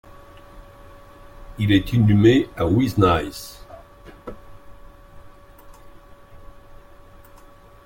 [1.59, 3.63] Il est inhumé à Wisznice.